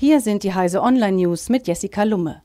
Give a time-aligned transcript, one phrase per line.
[0.00, 2.40] Hier sind die Heise Online News mit Jessica Lumme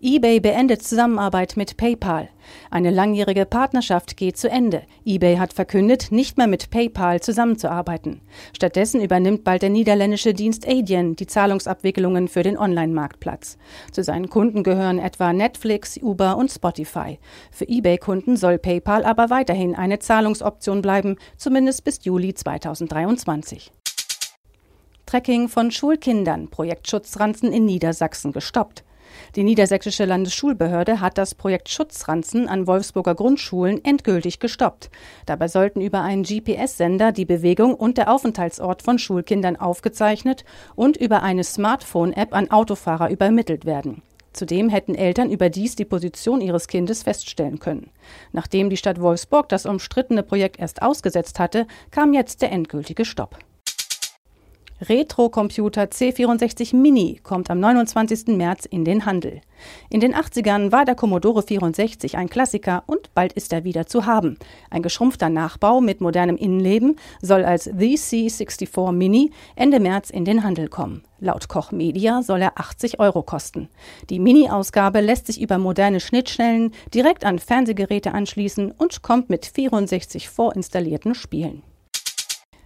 [0.00, 2.28] eBay beendet Zusammenarbeit mit PayPal.
[2.70, 4.82] Eine langjährige Partnerschaft geht zu Ende.
[5.04, 8.20] eBay hat verkündet, nicht mehr mit PayPal zusammenzuarbeiten.
[8.54, 13.58] Stattdessen übernimmt bald der niederländische Dienst Adyen die Zahlungsabwicklungen für den Online-Marktplatz.
[13.90, 17.18] Zu seinen Kunden gehören etwa Netflix, Uber und Spotify.
[17.50, 23.72] Für eBay-Kunden soll PayPal aber weiterhin eine Zahlungsoption bleiben, zumindest bis Juli 2023.
[25.08, 28.84] Tracking von Schulkindern, Projekt Schutzranzen in Niedersachsen gestoppt.
[29.36, 34.90] Die Niedersächsische Landesschulbehörde hat das Projekt Schutzranzen an Wolfsburger Grundschulen endgültig gestoppt.
[35.24, 40.44] Dabei sollten über einen GPS-Sender die Bewegung und der Aufenthaltsort von Schulkindern aufgezeichnet
[40.76, 44.02] und über eine Smartphone-App an Autofahrer übermittelt werden.
[44.34, 47.88] Zudem hätten Eltern überdies die Position ihres Kindes feststellen können.
[48.32, 53.38] Nachdem die Stadt Wolfsburg das umstrittene Projekt erst ausgesetzt hatte, kam jetzt der endgültige Stopp.
[54.80, 58.28] Retro-Computer C64 Mini kommt am 29.
[58.36, 59.40] März in den Handel.
[59.90, 64.06] In den 80ern war der Commodore 64 ein Klassiker und bald ist er wieder zu
[64.06, 64.38] haben.
[64.70, 70.44] Ein geschrumpfter Nachbau mit modernem Innenleben soll als The C64 Mini Ende März in den
[70.44, 71.02] Handel kommen.
[71.18, 73.68] Laut Koch Media soll er 80 Euro kosten.
[74.10, 80.28] Die Mini-Ausgabe lässt sich über moderne Schnittstellen direkt an Fernsehgeräte anschließen und kommt mit 64
[80.28, 81.64] vorinstallierten Spielen.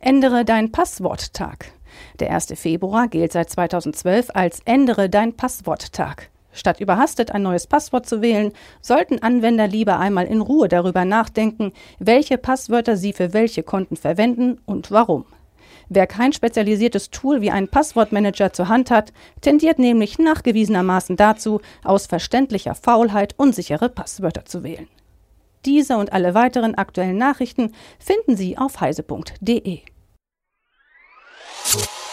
[0.00, 1.72] Ändere dein Passwort-Tag.
[2.20, 2.52] Der 1.
[2.54, 6.30] Februar gilt seit 2012 als Ändere dein Passwort-Tag.
[6.52, 11.72] Statt überhastet ein neues Passwort zu wählen, sollten Anwender lieber einmal in Ruhe darüber nachdenken,
[11.98, 15.24] welche Passwörter sie für welche Konten verwenden und warum.
[15.88, 22.06] Wer kein spezialisiertes Tool wie einen Passwortmanager zur Hand hat, tendiert nämlich nachgewiesenermaßen dazu, aus
[22.06, 24.88] verständlicher Faulheit unsichere Passwörter zu wählen.
[25.64, 29.80] Diese und alle weiteren aktuellen Nachrichten finden Sie auf heise.de.
[31.74, 32.03] Thank you.